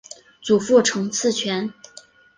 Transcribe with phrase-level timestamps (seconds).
[0.41, 1.71] 祖父陈赐全。